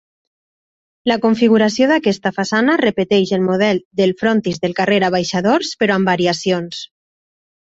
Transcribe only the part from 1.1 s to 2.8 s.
La configuració d'aquesta façana